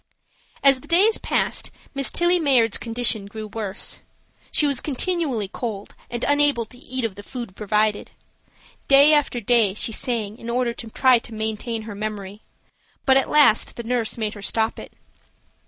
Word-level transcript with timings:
As 0.63 0.79
the 0.81 0.87
days 0.87 1.19
passed 1.19 1.69
Miss 1.93 2.09
Tillie 2.09 2.39
Mayard's 2.39 2.79
condition 2.79 3.27
grew 3.27 3.45
worse. 3.45 3.99
She 4.51 4.65
was 4.65 4.81
continually 4.81 5.47
cold 5.47 5.93
and 6.09 6.23
unable 6.23 6.65
to 6.65 6.77
eat 6.79 7.05
of 7.05 7.13
the 7.13 7.21
food 7.21 7.55
provided. 7.55 8.09
Day 8.87 9.13
after 9.13 9.39
day 9.39 9.75
she 9.75 9.91
sang 9.91 10.39
in 10.39 10.49
order 10.49 10.73
to 10.73 10.89
try 10.89 11.19
to 11.19 11.35
maintain 11.35 11.83
her 11.83 11.93
memory, 11.93 12.41
but 13.05 13.15
at 13.15 13.29
last 13.29 13.75
the 13.75 13.83
nurse 13.83 14.17
made 14.17 14.33
her 14.33 14.41
stop 14.41 14.79
it. 14.79 14.91